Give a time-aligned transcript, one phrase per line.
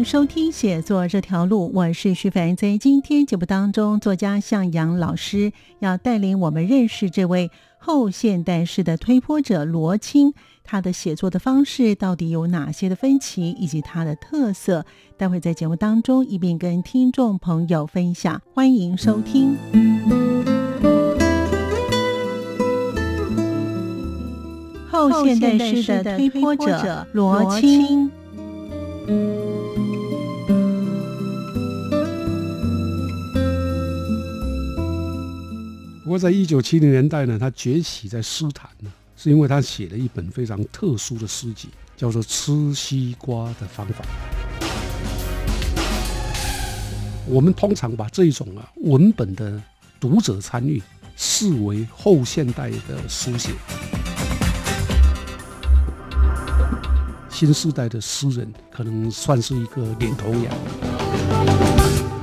[0.00, 2.56] 迎收听写作这条路，我是徐凡。
[2.56, 10.32] 在今天节目当中，作家向阳老师要带领我们认识这位后现代式的推波者罗青。
[10.64, 14.86] 他的写作的方式到底有哪些的分歧，以及他的特色？
[15.18, 18.40] 待会在节目当中一并跟听众朋友分享。
[18.54, 19.58] 欢迎收听
[24.90, 28.10] 后现代式的推波者罗青。
[36.10, 44.04] 过，在一九七零年代呢，他崛起在诗坛呢，是因为他写了一本非常特殊的诗集，叫做《吃西瓜的方法》。
[47.28, 49.62] 我们通常把这一种啊文本的
[50.00, 50.82] 读者参与
[51.14, 53.52] 视为后现代的书写，
[57.28, 60.52] 新时代的诗人可能算是一个领头羊。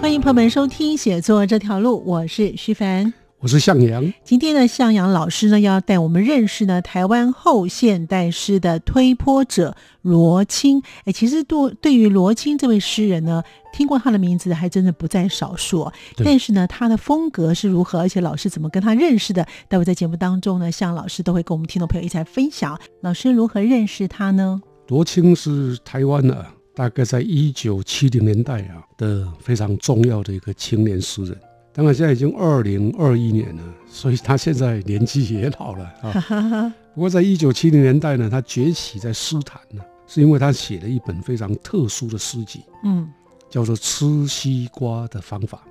[0.02, 3.14] 欢迎朋友们收听《写作这条路》，我是徐凡。
[3.40, 10.82] 我是向阳，今天呢向阳老师呢，要带我们认识呢台湾后现代诗的推波者罗青。
[11.06, 15.92] 哎，其实对对于罗青这位诗人呢，听过他的名字还真的不在少数。
[16.26, 19.46] 但是呢，他的风格是如何，而且老师怎么跟他认识的？
[19.68, 22.80] 待会在节目当中呢，向老师都会跟我们听众朋友一起来分享。
[23.02, 24.60] 老师如何认识他呢？
[24.88, 26.44] 罗青是台湾的，
[26.74, 31.38] 大概在一九七零年代啊的非常重要的一个青年诗人。
[31.78, 36.74] 当然，现在已经二零二一年了，所以他现在年纪也老了啊。
[36.96, 43.08] 不过，在一九七零年代呢，他崛起在诗坛呢，是因为他写了一本非常特殊的诗集，嗯，
[43.48, 45.64] 叫做《吃西瓜的方法》。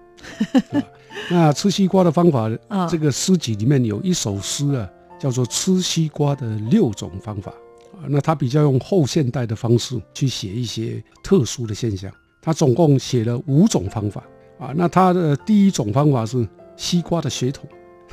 [1.28, 2.48] 那吃西瓜的方法，
[2.88, 7.50] 这个诗集里面有一首诗啊，叫做《吃西瓜的六种方法》
[7.98, 8.06] 啊。
[8.06, 12.08] 那他比较用后现代的方式去写一些特殊的现象，
[12.40, 14.22] 他总共写了五种方法。
[14.58, 17.68] 啊，那他的第一种方法是西瓜的血统，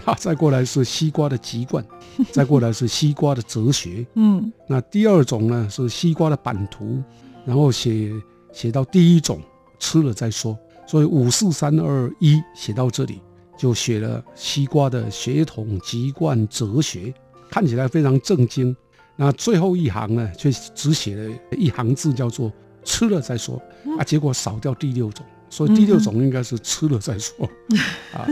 [0.06, 1.86] 啊，再过来是西瓜的籍贯，
[2.31, 7.02] 再过来是西瓜的哲学， 嗯，那第二种呢是西瓜的版图，
[7.46, 8.12] 然后写
[8.52, 9.40] 写到第一种
[9.80, 13.22] 吃了再说，所以五四三二一写到这里
[13.58, 17.14] 就写了西瓜的血统、籍贯、哲学，
[17.50, 18.76] 看起来非常正经。
[19.16, 22.52] 那最后一行呢，却只写了一行字，叫做
[22.84, 23.62] 吃了再说，
[23.98, 25.26] 啊，结果少掉第六种。
[25.53, 27.47] 所以第六种应该是吃了再说，
[28.12, 28.25] 啊，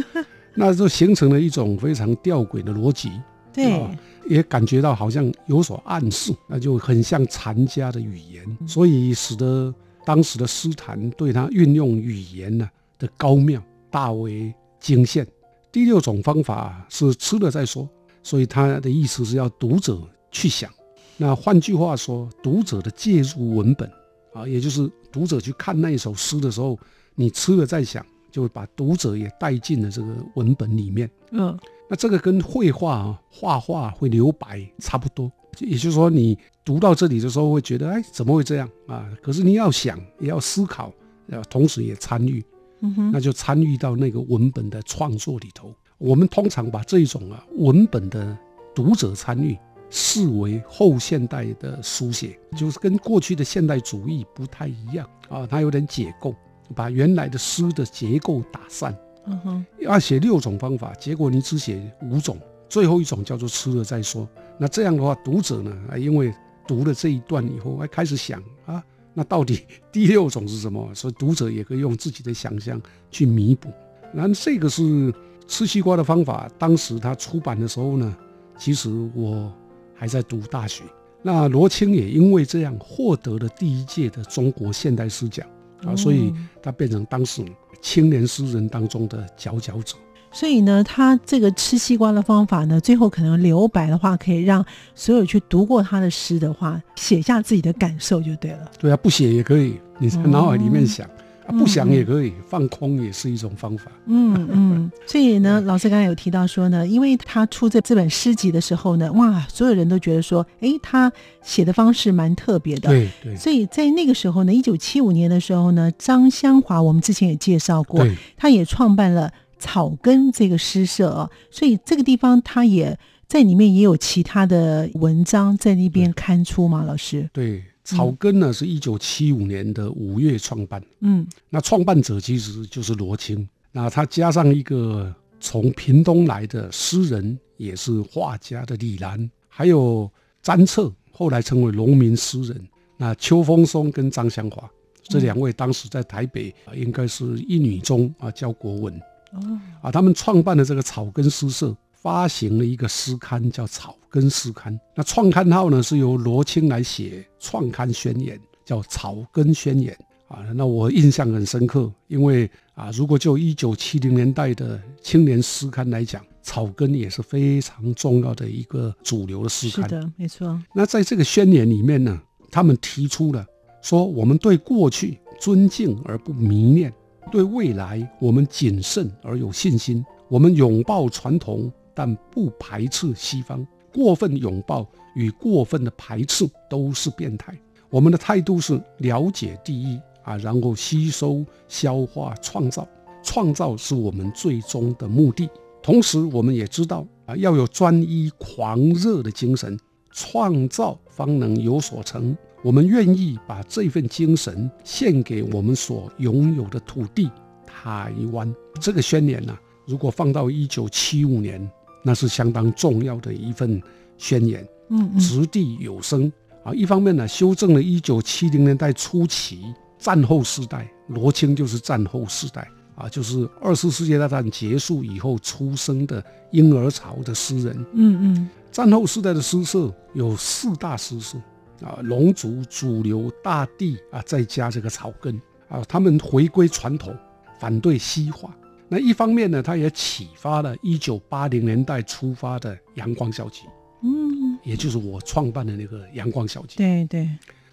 [0.56, 3.12] 那就形成了一种非常吊诡的逻辑，
[3.54, 3.88] 对，
[4.28, 9.72] 也感觉到好像有所暗示，那就很像禅家的语言，所以使得
[10.04, 12.68] 当时的诗坛对他运用语言呢
[12.98, 13.62] 的高妙
[13.92, 15.24] 大为惊羡。
[15.72, 17.88] 第六种方法是吃了再说，
[18.24, 20.02] 所以他的意思是要读者
[20.32, 20.72] 去想，
[21.18, 23.88] 那换句话说，读者的介入文本
[24.34, 26.76] 啊，也就是读者去看那一首诗的时候。
[27.16, 31.09] 你吃了再想，就会把读者也带进了这个文本里面。
[31.32, 31.58] 嗯，
[31.90, 35.32] 那这个跟绘画啊，画画会留白差不多。
[35.59, 39.09] 也就是说，你读到这里的时候会觉得，哎，怎么会这样啊？
[39.22, 40.91] 可是你要想，也要思考，
[41.28, 42.44] 要同时也参与，
[42.80, 45.74] 嗯哼，那就参与到那个文本的创作里头。
[45.97, 48.35] 我们通常把这一种啊文本的
[48.74, 49.56] 读者参与
[49.90, 56.34] 视为后现代的书写，就是跟过去的现代主义不太一样啊，它有点解构。
[56.72, 58.96] 把原来的诗的结构打散，
[59.26, 62.38] 嗯哼，要写六种方法，结果你只写五种，
[62.70, 64.28] 最后一种叫做吃了再说。
[64.58, 66.34] 那这样的话，读者呢，因为
[66.68, 68.84] 读了这一段以后，还开始想啊，
[69.14, 70.94] 那到底第六种是什么？
[70.94, 73.70] 所以读者也可以用自己的想象去弥补。
[74.14, 75.14] 那这个是
[75.47, 76.50] 吃西瓜的方法。
[76.58, 78.16] 当时他出版的时候呢，
[78.58, 79.52] 其实我
[79.96, 80.84] 还在读大学。
[81.23, 85.47] 那罗青也因为这样获得了第一届的中国现代诗奖。
[85.86, 87.44] 啊，所以他变成当时
[87.82, 89.96] 青年诗人当中的佼佼者。
[90.34, 98.72] 所以呢，他这个吃西瓜的方法呢，最后可能留白的话，可以让所有去读过他的诗的话，写下自己的感受就对了。
[98.80, 101.06] 对啊，不写也可以，你在脑海里面想，
[101.47, 103.91] 啊，不想也可以，放空也是一种方法。
[104.05, 111.11] 嗯嗯，所以呢，老师刚才有提到说呢，因为他出这这本诗集的时候呢，哇，所有人都觉得说，哎，他
[111.41, 112.90] 写的方式蛮特别的。
[112.90, 113.35] 对对。
[113.35, 118.05] 所以在那个时候呢，一九七五年的时候呢，张香华我们之前也介绍过，
[118.37, 122.97] 他也创办了草根这个诗社啊，所以这个地方他也
[123.28, 126.84] 在里面也有其他的文章在那边刊出吗？
[126.84, 127.29] 老师？
[127.34, 127.64] 对。
[127.84, 130.84] 草根呢，是一九七五年的五月创办。
[131.00, 133.48] 嗯，那创办者其实就是罗青。
[133.72, 140.10] 那他加上一个从屏东来的诗人，也是画家的李兰，还有
[140.42, 142.68] 詹策，后来成为农民诗人。
[142.98, 144.70] 那邱风松跟张香华
[145.04, 148.94] 这两位，当时在台北啊，应该是一女中啊教国文。
[149.34, 151.76] 哦，啊，他们创办的这个草根诗社。
[151.94, 154.72] 发行了一个诗刊，叫《草根诗刊》。
[154.93, 159.97] 那创刊号呢，是由罗青来写创刊宣言，叫《草根宣言》
[160.35, 160.46] 啊。
[160.53, 169.90] 那我印象很深刻，因为啊，如果就一九七零年代的青年诗刊来讲，《草根》也是非常重要的一个主流的诗刊。
[169.90, 170.61] 是的，没错。
[170.75, 172.22] 那在这个宣言里面呢，
[172.52, 173.46] 他们提出了
[173.81, 176.93] 说，我们对过去尊敬而不迷恋，
[177.31, 181.72] 对未来我们谨慎而有信心，我们拥抱传统。
[181.93, 187.58] 但不排斥西方，过分拥抱与过分的排斥都是变态。
[187.90, 192.88] 我们的态度是了解第一啊，然后吸收、消化、创造。
[193.23, 195.49] 创造是我们最终的目的。
[195.84, 199.78] 同时，我们也知道啊，要有专一狂热的精神，
[200.11, 202.35] 创造方能有所成。
[202.64, 207.29] 我们愿意把这份精神献给我们所拥有的土地——
[207.67, 208.52] 台湾。
[208.79, 211.70] 这个宣言呢，如果放到一九七五年。
[212.03, 213.82] 那是相当重要的一份
[214.18, 216.32] 宣言，嗯，掷地有声
[216.64, 216.74] 啊。
[216.74, 228.50] 一方面呢，修正了一九七零年代初期战后时代，罗青就是战后时代啊，就是二次世界大战结束以后出生的婴儿潮的诗人，嗯嗯。
[228.72, 231.38] 战后时代的诗社有四大诗社
[231.82, 235.36] 啊，龙族、主流、大地啊，再加这个草根
[235.68, 237.14] 啊，他们回归传统，
[237.59, 238.56] 反对西化。
[238.93, 243.61] 那一方面呢，它也启发了一九八零年代出发的阳光小集，
[244.03, 246.76] 嗯，也就是我创办的那个阳光小集。
[246.76, 247.29] 对对，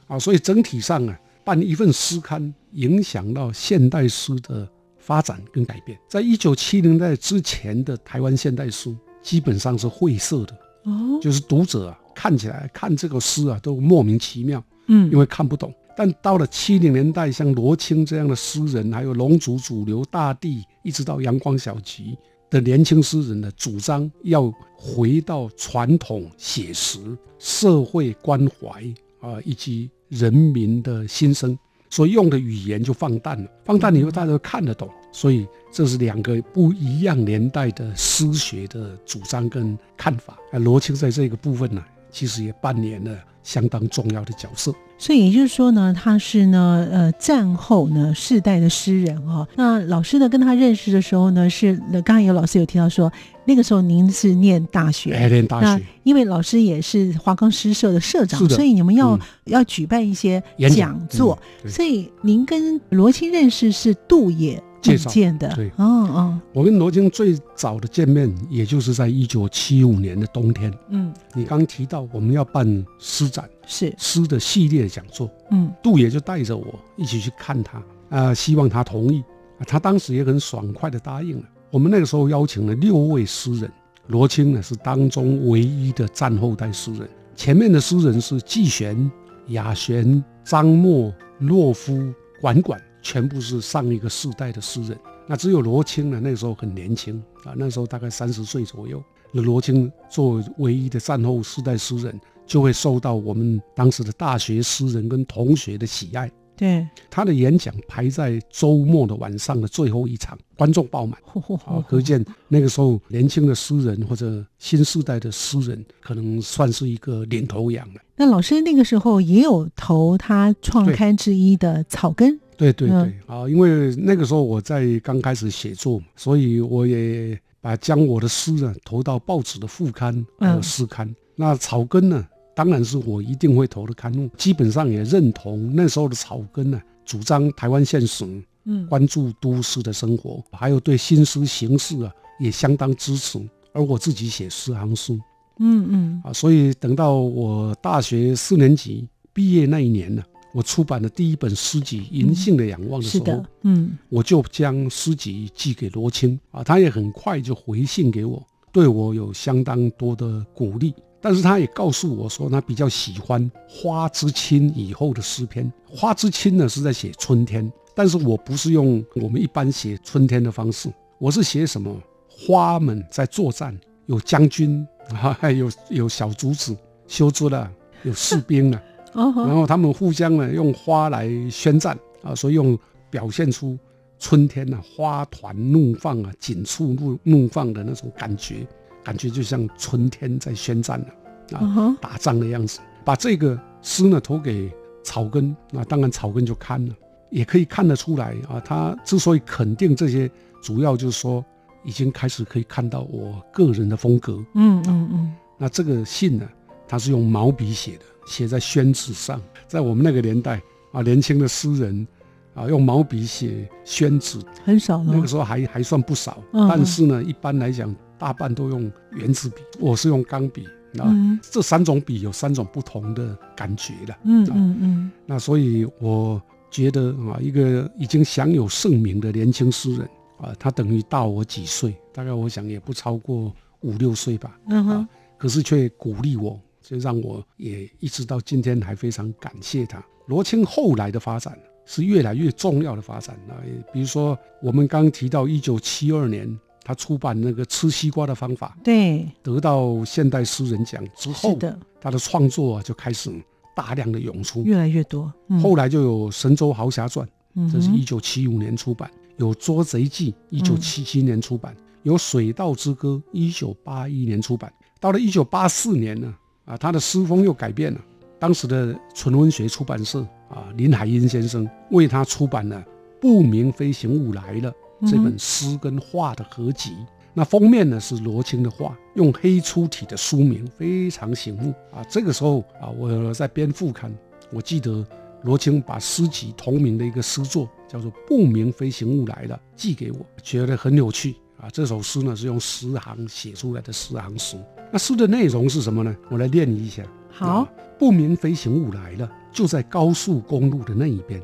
[0.06, 5.99] 啊，所以整体上啊，办一份诗刊，影响到现代诗的发展跟改变。
[6.09, 15.75] 在一九七零代之前的台湾现代诗，基本上是晦涩的，哦，就是读者啊看起来看这个诗啊都莫名其妙，嗯，因为看不懂。
[15.97, 22.17] 但到了七零年代，像罗青这样的诗人，还有龙族主流大地，一直到阳光小集
[22.49, 26.99] 的年轻诗人的主张，要回到传统写实、
[27.38, 28.82] 社会关怀
[29.20, 31.58] 啊，以及人民的心声，
[31.90, 33.50] 所以用的语言就放淡了。
[33.67, 34.88] 放淡以后，大家都看得懂。
[35.12, 40.38] 所以这是两个不一样年代的诗学的主张跟看法。
[40.50, 44.73] 啊，罗青在这个部分呢，其实也扮演了相当重要的角色。
[44.99, 49.47] 所以也就是说呢，他是呢，呃，战后呢世代的诗人哈。
[49.55, 53.11] 那老师呢跟他认识的时候呢，是刚刚有老师有提到说，
[53.45, 55.85] 那个时候您是念大学，念大学。
[56.02, 60.43] 因为老师也是华冈诗社的社长，所以你们要要举办一些
[60.75, 61.38] 讲座。
[61.67, 64.62] 所以您跟罗青认识是杜野。
[64.88, 70.73] 介绍的对，哦哦，我跟罗京最早的见面，也就是在一九七五年的冬天。
[70.88, 75.30] 嗯，你刚提到我们要办诗展，是诗的系列讲座。
[75.50, 76.66] 嗯，杜爷就带着我
[76.97, 79.23] 一起去看他，啊，希望他同意。
[79.66, 81.45] 他当时也很爽快的答应了。
[81.71, 83.71] 我们那个时候邀请了六位诗人，
[84.07, 89.11] 罗青呢是当中唯一的战后代诗人，前面的诗人是季玄、
[89.49, 92.80] 雅璇、张默、洛夫、管管。
[93.02, 99.02] 全部是上一个世代的诗人，那只有罗青呢，那时候很年轻啊，那时候大概三十岁左右。
[99.31, 106.31] 那罗青作为唯一的战后世代诗人，就会受到我们当时的大学诗人跟同学的喜爱。
[106.57, 111.17] 对，他的演讲排在周末的晚上的最后一场，观众爆满，
[111.67, 118.00] 啊，可见那个时候年轻的诗人或者新时代的诗人，可能算是一个领头羊了。
[118.17, 122.40] 那老师那个时候也有投他创刊之一的草根。
[122.59, 131.09] 对对对，啊，因为那个时候我在刚开始写作，所以我也把将我的诗呢投到报纸的副刊和诗刊。
[131.37, 134.29] 那草根呢，当然是我一定会投的刊物。
[134.37, 138.25] 基本上也认同那时候的草根呢，主张台湾现实，
[138.65, 143.38] 嗯，关注都市的生活，还有对新诗形式啊也相当支持。
[143.73, 145.17] 而我自己写诗行书，
[145.61, 150.21] 嗯嗯，啊，所以等到我大学四年级毕业那一年呢。
[150.52, 160.95] 我出版的第一本诗集《银杏的仰望》的时候，嗯我就将诗集寄给罗青啊，他也很快就回信给我，对我有相当多的鼓励。
[161.21, 170.88] 但是他也告诉我说，他比较喜欢《花之青》以后的诗篇，《花之青》呢是在写春天，但是我不是用我们一般写春天的方式，
[171.19, 171.95] 我是写什么
[172.28, 173.76] 花们在作战，
[174.07, 176.76] 有将军啊，还有有小竹子
[177.09, 177.71] 修竹了，
[178.05, 178.81] 有士兵了。
[179.23, 182.79] 哦然后他们互相呢用花来宣战啊，所以用
[183.11, 183.79] 表现出
[184.19, 188.67] 春天呢、花团怒放啊、锦簇怒怒放的那种感觉，
[189.05, 192.81] 感觉就像春天在宣战了啊，打仗的样子。
[193.05, 194.71] 把这个诗呢投给
[195.03, 196.95] 草根，那当然草根就看了，
[197.31, 200.31] 也可以看得出来啊，他之所以肯定这些，
[200.63, 201.43] 主要就是说
[201.85, 204.35] 已经开始可以看到我个人的风格。
[204.55, 206.47] 嗯嗯嗯，那这个信呢，
[206.87, 209.40] 他是用毛笔写的，写在宣纸上。
[209.66, 212.06] 在我们那个年代啊，年轻的诗人
[212.54, 215.26] 啊，用毛笔写宣纸，很少了那个。
[215.26, 216.42] 时候还还算不少。
[216.52, 220.64] 嗯但是呢，一般来讲，大半都用圆珠笔，我是用钢笔。
[220.99, 224.16] 啊，嗯这三种笔有三种不同的感觉了。
[224.25, 230.08] 嗯啊嗯嗯那所以我觉得啊，一个已经享有盛名的年轻诗人
[230.38, 234.58] 啊，他等于大我几岁，大概我想也不超过五六岁吧。
[234.68, 236.58] 嗯哼啊，可是却鼓励我，
[236.88, 240.02] 就让我也一直到今天还非常感谢他。
[240.26, 253.30] 罗青后来的发展是越来越重要的发展啊，也比如说我们刚提到一九七二年，他出版那个吃西瓜的方法，对，得到现代诗人奖之是后，的，他的创作啊就开始
[253.76, 254.62] 大量的涌出。
[254.62, 255.30] 越来越多。
[255.49, 264.73] 嗯后来就有《神州豪侠传》，嗯这是一九七五年出版；有《捉贼记》，一九七七年出版；有《水稻之歌》，一九八一年出版。
[265.00, 266.35] 到了一九八四年呢，
[266.69, 268.01] 啊，他的诗风又改变了。
[268.39, 272.77] 当时的纯文学出版社啊，林海音先生为他出版了
[273.21, 274.73] 《不明飞行物来了》
[275.11, 276.95] 这本诗跟画的合集。
[277.35, 282.05] 那封面呢是罗青的画，用黑粗体的书名，非常醒目啊。
[282.09, 284.13] 这个时候啊，我在编副刊，
[284.53, 285.05] 我记得
[285.43, 291.69] 罗青把诗集同名的一个诗作叫做《不明飞行物来了》寄给我，觉得很有趣啊。
[291.71, 294.57] 这首诗呢是用十行写出来的十行诗。
[294.90, 296.16] 那诗的内容是什么呢？
[296.30, 297.02] 我来念一下。
[297.30, 297.68] 好啊，
[297.99, 301.40] 不明飞行物来了，就在高速公路的那一边，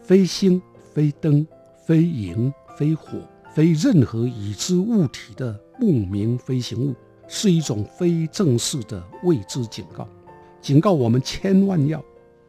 [0.00, 1.46] 非星、非灯、
[1.86, 3.18] 非萤、非火、
[3.52, 6.94] 非任何已知物体的不明飞行物，
[7.26, 10.08] 是一种非正式的未知警告，
[10.62, 12.02] 警告我们千万要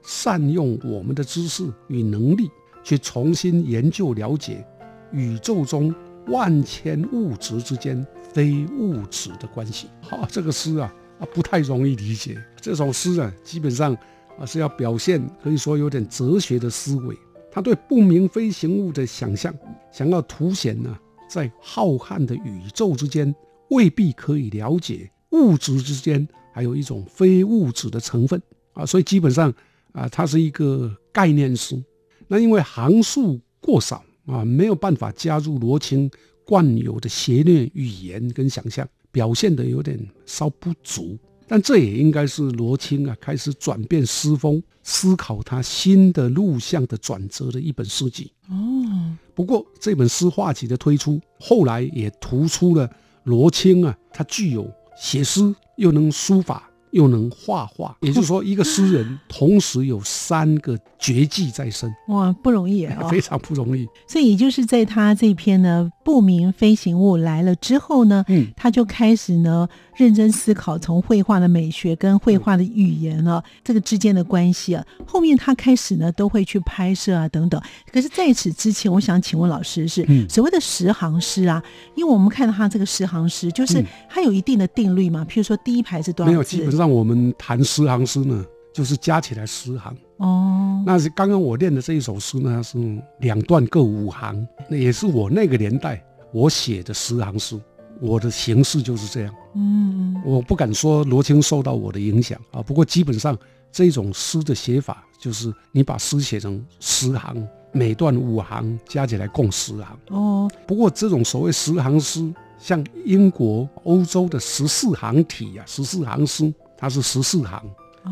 [0.04, 2.50] 善用我们的知识与能力，
[2.84, 4.66] 去重新研究了解
[5.12, 5.94] 宇宙中
[6.28, 9.88] 万千物质之间非物质的关系。
[10.02, 12.38] 好、这个诗啊啊不太容易理解。
[12.60, 13.96] 这首诗啊，基本上
[14.38, 17.16] 啊是要表现可以说有点哲学的思维。
[17.50, 19.56] 他对不明飞行物的想象，
[19.90, 20.94] 想要凸显呢，
[21.30, 23.34] 在浩瀚的宇宙之间，
[23.70, 28.42] 未必可以了解物质之间还有一种非物质的成分
[28.74, 28.86] 啊。
[28.86, 29.54] 所以基本上
[29.94, 31.82] 啊，它是一个概念诗。
[32.28, 36.12] 那因为行数过少啊，没有办法加入罗青
[36.46, 41.18] 惯有的邪虐语言跟想象，表现的有点稍不足。
[41.48, 48.32] 但这也应该是罗青啊开始转变诗风、思考他新的路向的转折的一本诗集。
[48.50, 52.90] 哦，不过这本诗画集的推出，后来也突出了
[53.26, 54.68] 罗青啊，他具有
[55.00, 63.06] 写诗又能书法又能画画， 也就是说，一个诗人同时有三个绝技在身，哇，不容易哦。
[63.12, 63.86] 非常不容易。
[64.08, 74.86] 所以也就是在他这篇呢不明飞行物来了之后呢，嗯，他就开始呢认真思考从绘画的美学跟绘画的语言啊这个之间的关系啊。
[75.08, 77.60] 后面他开始呢都会去拍摄啊等等。
[77.92, 81.64] 可是在此之前，我想请问老师是、嗯所谓的十行诗啊，
[81.96, 89.98] 因为我们看到他这个十行诗，就是嗯它有一定的定律嘛，譬如说第一排是多少没有，少基本上我们谈十行诗呢，就是加起来十行。
[90.18, 92.78] 哦，那是刚刚我念的这一首诗呢，是
[93.20, 97.60] 两段各五行，那也是我那个年代我写的十行诗。
[98.02, 103.38] 我的形式就是这样，嗯我不敢说罗青受到我的影响啊，不过基本上
[103.72, 109.98] 这种诗的写法就是你把诗写成十行，每段五行加起来共十行。
[110.10, 117.64] 哦，不过这种所谓十行诗，像英国、欧洲的十四行体啊，十四行诗，它是十四行，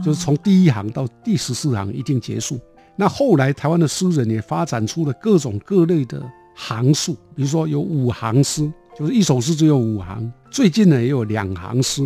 [0.01, 2.59] 就是从第一行到第十四行一定结束。
[2.95, 6.23] 那后来台湾的诗人也发展出了各种各类的
[6.55, 10.31] 行数，比如说有五行诗，就是一首诗只有五行。
[10.51, 12.03] 最近呢也有两行诗，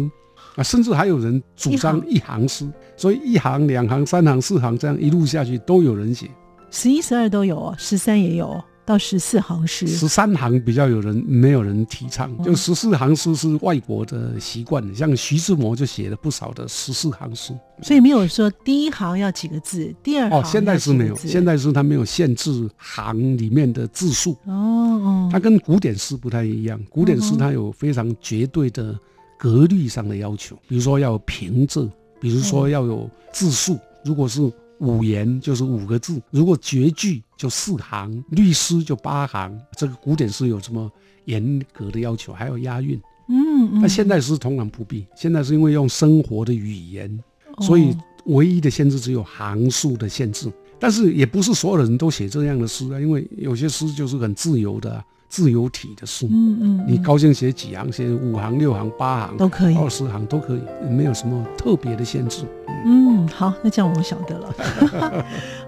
[0.55, 2.65] 啊，甚至还有人主张一行诗，
[2.95, 6.29] 所以一行、两行、三行、四行这样一路下去都有人写。
[6.71, 8.61] 十一、十二都有哦，十三也有。
[8.87, 24.31] 到十四行诗，十三行比较有人没有人提倡，就十四行诗是外国的习惯，像徐志摩就写了不少的十四行诗，所以没有说第一行要几个字，第二行哦，现代诗没有，现代诗它没有限制行里面的字数。
[24.45, 28.97] 哦哦，它跟古典诗不太一样，古典诗它有非常绝对的
[29.37, 31.89] 格律上的要求，比如说要有平仄，
[32.21, 34.49] 比如说要有字数，如果是。
[34.79, 39.59] 五言就是五个字，如果绝句就四行，律诗就八行。
[39.75, 40.91] 这个古典诗有这么
[41.25, 42.99] 严格的要求，还有押韵。
[43.29, 45.05] 嗯，那现代诗通常不必。
[45.15, 47.23] 现在是因为用生活的语言，
[47.61, 50.51] 所以唯一的限制只有行数的限制。
[50.79, 55.03] 但是也不是所有的人都写这样的诗啊，因为有些诗就是很自由的。
[55.29, 62.45] 自由体的书，嗯嗯，你高兴写几行，写五行、六行、八行都可以，二十行都可以，没有什么特别的限制。
[62.85, 65.25] 嗯，好，那这样我晓得了。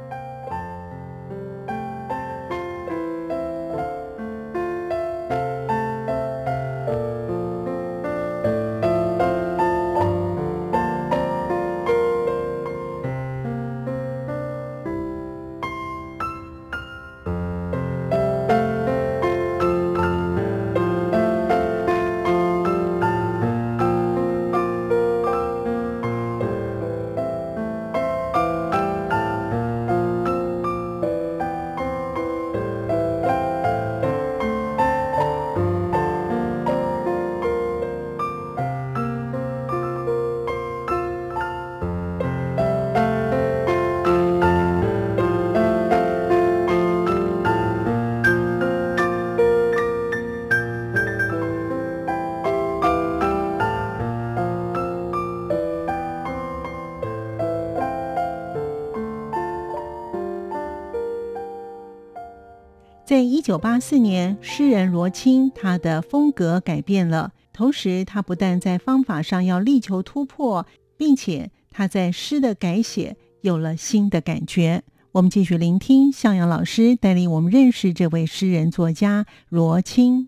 [63.40, 70.66] 一九八四年，诗人罗青他的风格改变了，同时他不但在方法上要力求突破，
[70.98, 74.84] 并且他在诗的改写有了新的感觉。
[75.14, 80.28] 我们继续聆听向阳老师带领我们认识这位诗人作家罗青。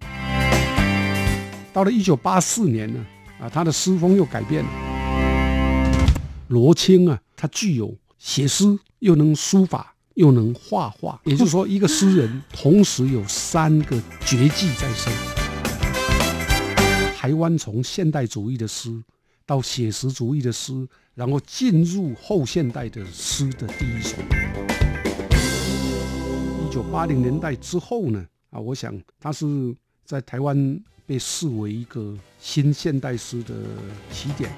[1.73, 3.05] 到了一九八四年呢，
[3.41, 4.69] 啊，他的诗风又改变了。
[6.47, 9.95] 罗青啊，他具有写诗又能书法。
[10.21, 15.11] 又能画画，也就是说，一个诗人同时有三个绝技在身。
[17.17, 19.01] 台湾从现代主义的诗
[19.47, 24.15] 到写实主义的诗，然后进入后现代的诗的第一首。
[26.63, 33.55] 一九八零年代之后呢，啊，我想他是在台湾被视为一个新现代诗的
[34.11, 34.51] 起点。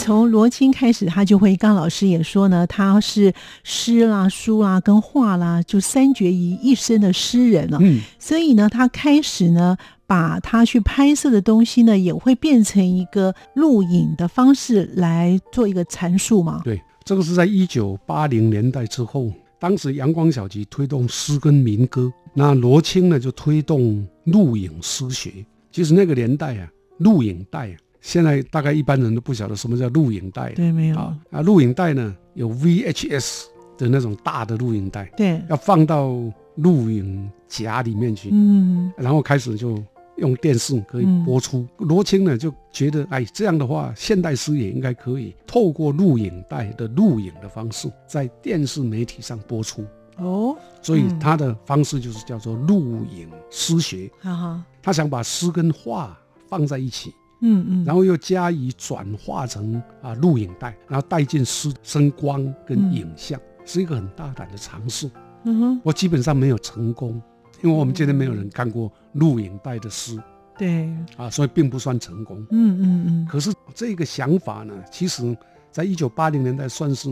[0.00, 1.54] 从罗青开始，他就会。
[1.56, 3.32] 刚老师也说呢，他是
[3.62, 7.76] 诗啦、书啦跟画啦，就三绝于一身的诗人了。
[7.82, 16.62] 嗯，所以呢，他开始呢，把他去拍摄的东西呢，也会变成一个录影的方式来做一个阐述嘛。
[16.64, 25.44] 对，这个是在一九八零年代之后，当时阳光小集推动诗跟民歌，那罗青呢就推动录影诗学。
[25.70, 26.66] 其实那个年代啊，
[26.98, 27.76] 录影带啊。
[28.00, 31.16] 现在大概一般人都不晓得什么叫录影带，对，没有啊。
[31.30, 33.44] 啊，录影带呢有 VHS
[33.76, 36.10] 的那种大的录影带，对，要放到
[36.56, 39.82] 录影夹里面去，嗯，然后开始就
[40.16, 41.66] 用电视可以播出。
[41.78, 49.84] 罗青呢就觉得，哎，这样的话，现代诗也应该可以透过录影带的录影的方式，在电视媒体上播出。
[50.18, 54.10] 哦，所以他的方式就是叫做录影诗学。
[54.20, 57.14] 哈哈，他想把诗跟画放在一起。
[57.40, 65.10] 嗯嗯，然后又加以转化成啊录影带，然后带进诗声光跟影像，是一个很大胆的尝试。
[65.44, 67.20] 嗯哼，我基本上没有成功，
[67.62, 70.22] 因为我们今天没有人看过录影带的诗。
[70.58, 72.36] 对，啊，所以并不算成功。
[72.50, 73.26] 嗯嗯嗯。
[73.26, 75.34] 可是这个想法呢，其实
[75.70, 77.08] 在一九八零年代算是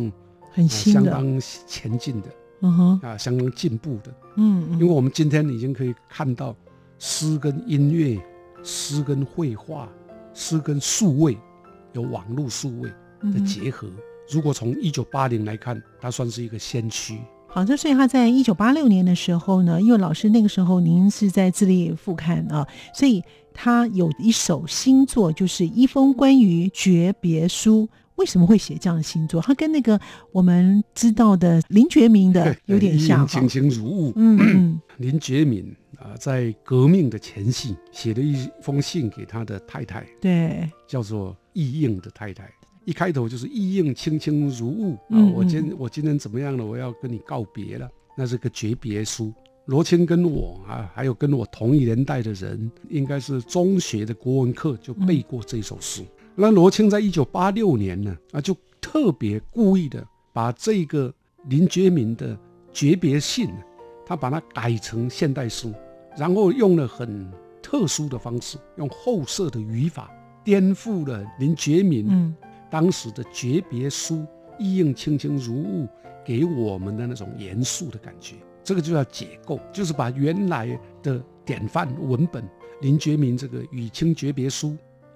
[0.53, 2.29] 很新相当前进的。
[2.61, 4.15] 嗯哼，啊，相当进步的。
[4.37, 6.55] 嗯嗯，因为我们今天已经可以看到
[6.99, 8.21] 诗跟音乐、
[8.63, 9.89] 诗跟绘画。
[10.39, 11.37] 诗跟数位
[11.95, 12.89] 有网络数位
[13.33, 13.91] 的结合，
[14.31, 17.19] 如果从一九八零来看，它算是一个先驱。
[17.49, 23.21] 好，这所以他在一九八六年的时候呢，因为老师那个时候您是在自立副刊啊，所以
[23.53, 27.89] 他有一首新作，就是一封关于诀别书。
[28.19, 29.41] 为什么会写这样的星座？
[29.41, 29.99] 他跟那个
[30.33, 34.13] 我们知道的林觉民的 有点像，清清如雾。
[34.17, 42.51] 嗯嗯， 林觉民啊，在革命的前夕写了一封信给他的太太，对，叫做意应的太太。
[42.85, 46.65] 一开头就是意应轻轻如雾啊，嗯我今我今天怎么样了？
[46.65, 47.89] 我要跟你告别了。
[48.17, 49.33] 那是个诀别书。
[49.67, 56.03] 罗青跟我啊，还有跟我同一年代的人，应该是中学的国文课就背过这首诗。
[56.41, 61.13] 那罗青在一九八六年呢，啊，就特别故意的把这个
[61.49, 62.39] 林觉民的
[62.73, 63.51] 诀别信，
[64.07, 65.75] 他把它改成现代诗，
[66.17, 67.29] 然后用了很
[67.61, 70.09] 特殊的方式，用后设的语法，
[70.45, 72.33] 颠覆了林觉民嗯
[72.71, 74.25] 当时的诀别书
[74.61, 75.89] 意应轻轻如雾
[76.25, 78.37] 给我们的那种严肃的感觉。
[78.63, 82.49] 这个就叫解构，就是把原来的典范文本
[82.81, 84.69] 林觉民这个《与清诀别书》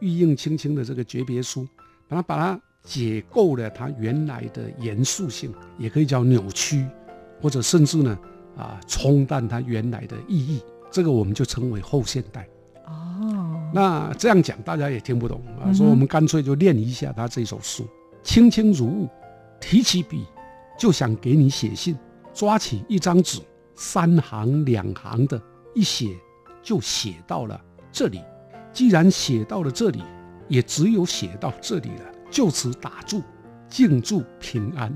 [0.03, 1.67] 意应青青的这个诀别书，
[2.09, 6.85] 把它把它解构了它原来的严肃性，也可以叫扭曲，
[7.41, 8.19] 或者甚至呢
[8.57, 10.61] 啊冲淡它原来的意义。
[10.91, 12.47] 这个我们就称为后现代。
[12.87, 17.85] 哦，那这样讲大家也听不懂啊，嗯所以我们干脆就练一下他这首诗：
[18.25, 19.09] 轻轻如雾，
[19.61, 20.27] 提起笔
[20.77, 21.97] 就想给你写信，
[22.35, 23.41] 抓起一张纸，
[23.77, 25.41] 三行两行的
[25.75, 26.09] 一写
[26.63, 27.59] 就写到了
[27.93, 28.21] 这里。
[28.73, 30.03] 既然写到了这里，
[30.49, 33.23] 也只有写到这里了，就此打住，
[33.69, 34.95] 静祝平安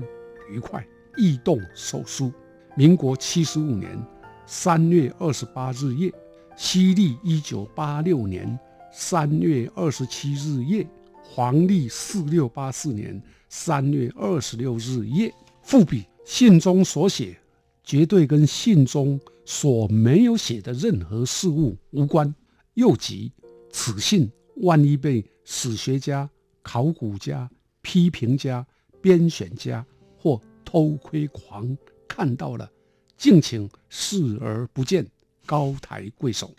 [0.51, 0.85] 愉快。
[1.15, 2.31] 异动手书，
[2.75, 3.97] 民国七十五年
[4.45, 6.13] 三月二十八日夜。
[6.55, 8.59] 西历一九八六年
[8.91, 10.87] 三月二十七日夜，
[11.23, 15.31] 黄历四六八四年三月二十六日夜。
[15.61, 17.37] 复笔：信中所写
[17.83, 22.33] 绝对跟信中所没有写的任何事物无关。
[22.73, 23.31] 又即
[23.77, 24.27] 此信
[24.63, 26.27] 万一被史学家、
[26.63, 27.47] 考古家、
[27.83, 28.65] 批评家、
[28.99, 29.85] 编选家
[30.17, 32.67] 或偷窥狂看到了，
[33.15, 35.05] 敬请视而不见。
[35.45, 36.53] 高抬贵手，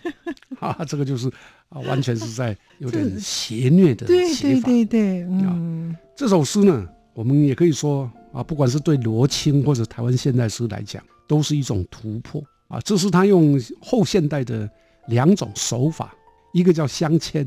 [0.58, 1.28] 哈 啊，这个就是
[1.68, 4.62] 啊，完全是在有点 邪虐的对对写法。
[4.62, 12.80] 对对，嗯这首诗呢，我们也可以说啊，不管是对罗青或者台湾现代诗来讲，都是一种突破啊。
[12.80, 14.66] 这是他用后现代的
[15.08, 16.16] 两种手法，
[16.52, 17.46] 一个叫镶嵌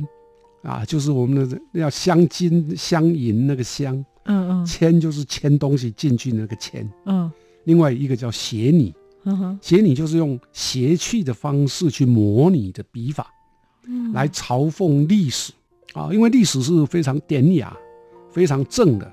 [0.63, 3.93] 啊，就是我们的要镶金镶银那个镶，
[4.25, 6.87] 嗯嗯嵌就是嵌东西进去那个嵌。
[7.05, 7.31] 嗯
[7.65, 13.27] 另外一个叫写拟，嗯哼，写拟就是用谐趣的方式去模拟的笔法，
[13.87, 15.53] 嗯来嘲讽历史
[15.93, 17.75] 啊，因为历史是非常典雅、
[18.31, 19.05] 非常正的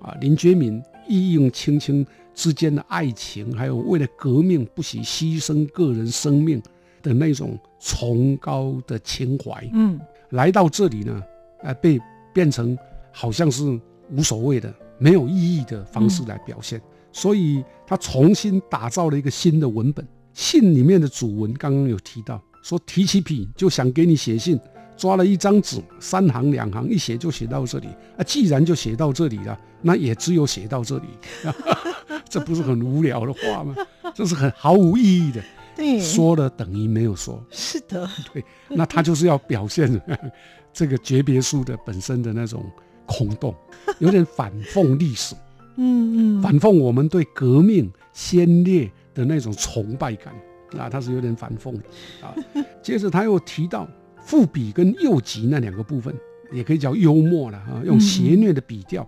[0.00, 0.14] 啊。
[0.20, 6.62] 林觉民意用轻轻之间的爱情，还有为了革命不惜牺牲个人生命
[7.06, 11.22] 的那种崇高的情怀，嗯来到这里呢，
[11.62, 12.00] 呃，被
[12.34, 12.76] 变成
[13.12, 13.62] 好像是
[14.10, 16.82] 无所谓的、没有意义的方式来表现。
[17.12, 20.04] 所以他重新打造了一个新的文本。
[20.34, 24.58] 信里面的主文刚刚有提到，说提起笔就想给你写信，
[24.96, 27.86] 抓了一张纸，三行两行一写就写到这里
[28.18, 28.24] 啊。
[28.26, 31.06] 既然就写到这里了，那也只有写到这里，
[32.28, 33.74] 这不是很无聊的话吗？
[34.14, 35.42] 这是很毫无意义的，
[35.76, 37.40] 对，说了等于没有说。
[37.50, 40.00] 是的，对，那他就是要表现
[40.72, 42.64] 这个诀别书的本身的那种
[43.04, 43.54] 空洞，
[44.00, 45.34] 有点反讽历史。
[45.76, 50.34] 嗯嗯，反讽我们对革命先烈的那种崇拜感
[50.78, 51.82] 啊，他是有点反讽的
[52.26, 52.34] 啊。
[52.82, 53.86] 接着他又提到
[54.18, 56.14] 赋笔跟右极那两个部分，
[56.50, 59.06] 也可以叫幽默了啊，用邪虐的笔调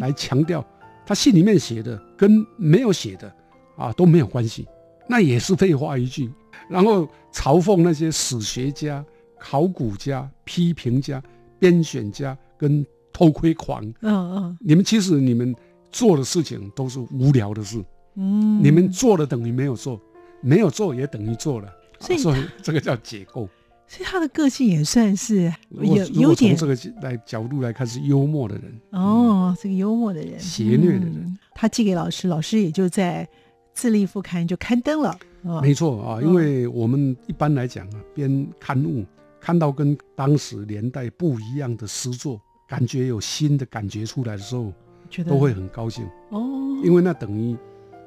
[0.00, 0.64] 来强调
[1.06, 3.32] 他信里面写的跟没有写的
[3.76, 4.66] 啊都没有关系，
[5.08, 6.30] 那也是废话一句。
[6.68, 9.04] 然后嘲讽那些史学家、
[9.38, 11.22] 考古家、批评家、
[11.58, 14.58] 编选家跟偷窥狂，嗯嗯。
[14.60, 15.54] 你们其实你们
[15.90, 17.82] 做的事情都是无聊的事，
[18.16, 19.98] 嗯，你们做了等于没有做，
[20.42, 23.48] 没有做也等于做了，所以啊所以 这个叫解构。
[23.86, 31.14] 所以他的个性也算是有有点从这个来角度来看，是幽默的人，哦，这个幽默的人，邪虐的人。
[31.16, 31.38] 嗯。
[31.54, 33.26] 他寄给老师，老师也就在
[33.78, 35.16] 《自立副刊》就刊登了。
[35.44, 39.06] 哦没错啊，嗯因为我们一般来讲啊，编刊物
[39.40, 44.72] 看到跟当时年代不一样的诗作，感觉有新的感觉出来的时候，
[45.08, 46.40] 觉得都会很高兴，哦，
[46.82, 47.56] 因为那等于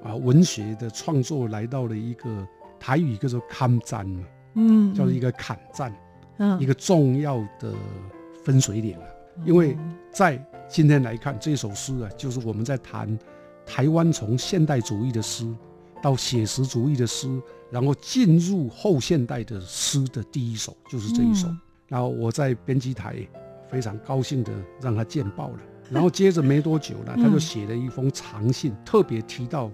[0.04, 2.46] 啊文学的创作来到了一个
[2.78, 5.90] 台语叫做刊战嘛，嗯，叫做一个坎战。
[6.38, 7.74] 嗯一个重要的
[8.44, 9.06] 分水岭了。
[9.46, 9.78] 因为
[10.12, 13.08] 在今天来看，这首诗啊，就是我们在谈
[13.74, 15.48] 台湾从现代主义的诗
[16.02, 21.48] 到写实主义的诗，然后进入后现代的诗的第一首，就是这一首。
[21.48, 21.58] 嗯
[21.88, 23.18] 然后我在编辑台
[23.70, 25.60] 非常高兴的让他见报了。
[25.90, 29.70] 然后接着没多久呢，他就嗯写了一封长信，特别提到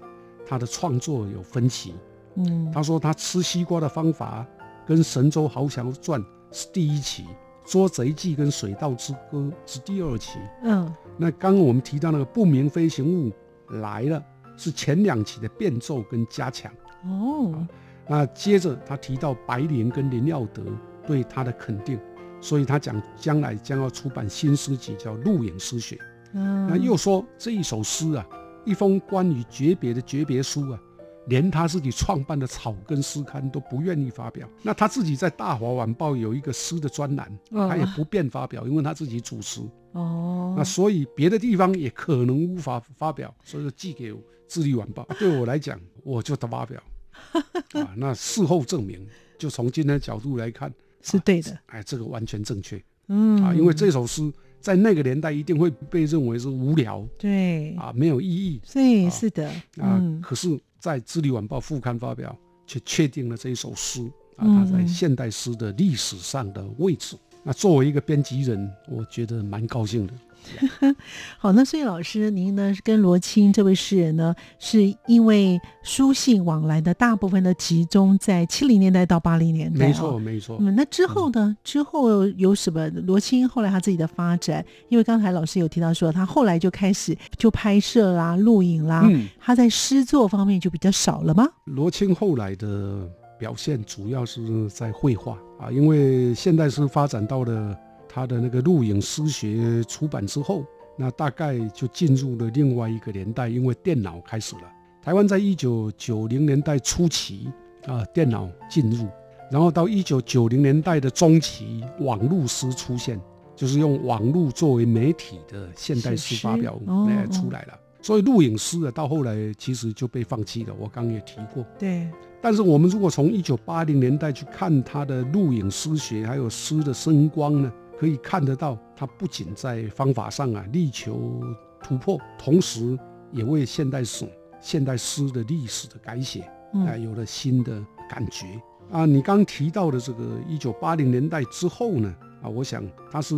[0.47, 1.93] 他的创作有分歧。
[2.36, 4.43] 嗯他说他吃西瓜的方法
[4.88, 6.19] 跟《神州豪强传》
[6.51, 7.23] 是第一期，
[7.71, 10.39] 《捉贼记》跟《水稻之歌》是第二期。
[10.63, 13.31] 嗯，那刚刚我们提到那个不明飞行物
[13.69, 14.23] 来了，
[14.56, 16.71] 是前两期的变奏跟加强。
[17.03, 17.67] 哦，
[18.08, 20.63] 那接着他提到白莲跟林耀德
[21.06, 21.99] 对他的肯定，
[22.41, 25.95] 所以他讲将来将要出版新诗集，叫《鹿影诗学》。
[26.34, 28.25] 嗯，那又说这一首诗啊，
[28.65, 30.80] 一封关于诀别的诀别书啊，
[31.27, 34.47] 连他自己创办的草根诗刊都不愿意发表。
[34.63, 39.61] 那他自己在《大华晚报》有一个诗的专栏，嗯他也不便发表，因为他自己主持。
[39.93, 44.13] 哦，那所以别的地方也可能无法发表，所以就寄给
[44.47, 45.03] 《智利晚报》。
[45.19, 46.81] 对我来讲，我就得发表
[47.73, 47.93] 啊。
[47.95, 51.57] 那事后证明，就从今天的角度来看，是对的。
[51.67, 54.31] 哎，这个完全正确嗯啊，因为这首诗
[54.67, 59.95] 在那个年代一定会被认为是无聊对，啊，没有意义对，啊是的，啊。
[59.97, 64.01] 嗯可是，在《智利晚报》副刊发表，却确定了这一首诗
[64.36, 67.15] 啊，嗯它在现代诗的历史上的位置。
[67.43, 70.13] 那作为一个编辑人，我觉得蛮高兴的。
[71.38, 80.17] 好，那所以老师您呢跟罗青这位诗人呢，是因为书信往来的大部分都集中在七零年代到八零年代、没错，。
[80.19, 80.58] 没错。
[80.60, 81.56] 嗯，那之后呢？
[81.63, 82.88] 之后有什么？
[83.06, 91.47] 罗青后来他自己的发展，因为刚才老师有提到说，他后来就开始就拍摄啦、录影啦，嗯，他在诗作方面就比较少了吗？
[91.65, 100.63] 罗青后来的表现主要是在绘画啊，因为现代诗发展到了他的那个录影诗学出版之后，
[100.98, 104.62] 那大概就进入了另外一个年代，因为电脑开始了。
[105.02, 107.52] 台湾在一九九零年代初期
[107.86, 109.08] 啊，电脑进入，
[109.52, 113.20] 然后到一九九零年代的中期，网络诗出现，
[113.56, 117.80] 就是用网络作为媒体的现代诗发表是哦哎出来了。
[118.02, 120.74] 所以录影诗啊，到后来其实就被放弃了。
[120.78, 122.08] 我刚刚也提过，对，
[122.41, 131.41] 但是我们如果从一九八零年代去看他的录影诗学，还有诗的声光呢，可以看得到，他不仅在方法上啊力求
[131.81, 132.97] 突破，同时
[133.31, 134.27] 也为现代史、
[134.62, 138.45] 现代诗的历史的改写啊、嗯，有了新的感觉
[138.91, 139.05] 啊。
[139.05, 143.36] 你刚提到的这个一九八零年代之后呢，啊，我想他是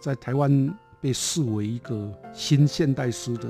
[0.00, 3.48] 在台湾被视为一个新现代诗的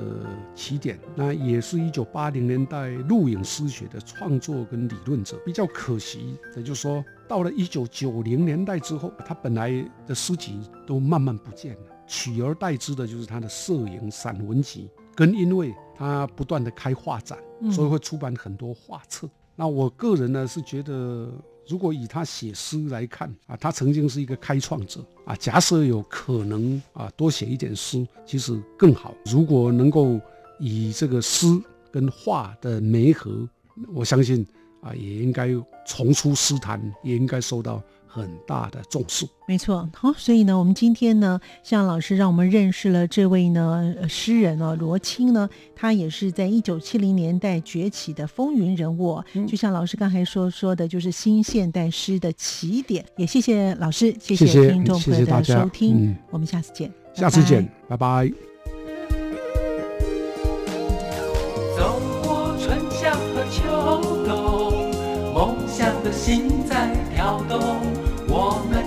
[0.55, 5.37] 起点，那也是一九八零年代录影诗学的创作跟理论者。
[5.45, 19.27] 比较可惜的就是说，到了一九九零年代之后，他本来的诗集都慢慢不见了，取而代之的就是他的摄影散文集，跟因为他不断的开画展，嗯所以会出版很多画册。
[19.55, 21.27] 那我个人呢是觉得，
[21.67, 25.35] 如果以他写诗来看啊，他曾经是一个开创者啊。
[25.35, 29.11] 假设有可能啊，多写一点诗，其实更好。
[29.25, 30.21] 如果能够
[30.59, 31.47] 以这个诗
[31.91, 33.49] 跟画的媒合，
[33.91, 34.45] 我相信
[34.83, 35.47] 啊，也应该
[35.85, 39.25] 重出诗坛，也应该受到很大的重视。
[39.47, 53.05] 没错，好，所以呢，我们今天呢，向老师让我们认识了这位呢呃诗人哦，罗青呢，他也是在一九七零年代崛起的风云人物哦，嗯就像老师刚才说说的，就是新现代诗的起点。
[53.17, 58.52] 也谢谢老师，谢谢谢听众朋友的收听，嗯我们下次见，下次见拜拜，拜拜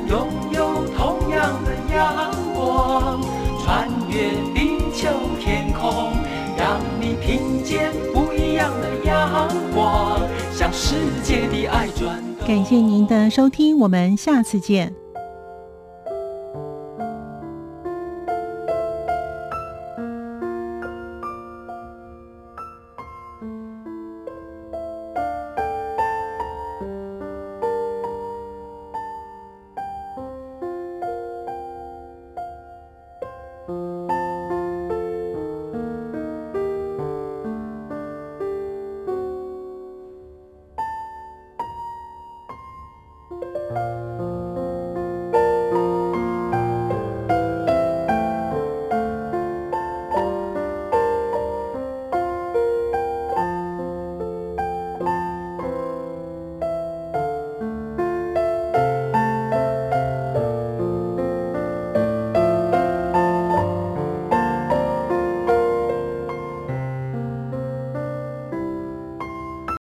[0.08, 3.20] 拥有同样的阳光，
[3.64, 5.08] 穿越地球
[5.40, 6.12] 天空，
[6.56, 10.20] 让你听见不一样的阳光，
[10.52, 12.46] 向世界的爱转动。
[12.46, 14.94] 感谢您的收听，我们下次见。